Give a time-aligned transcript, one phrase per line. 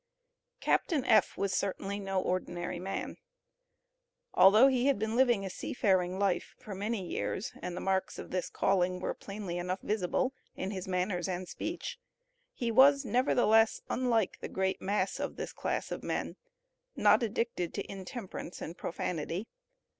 [0.61, 1.37] CAPTAIN F.
[1.37, 3.17] was certainly no ordinary man.
[4.33, 8.17] Although he had been living a sea faring life for many years, and the marks
[8.17, 11.99] of this calling were plainly enough visible in his manners and speech,
[12.55, 16.35] he was, nevertheless, unlike the great mass of this class of men,
[16.95, 19.45] not addicted to intemperance and profanity.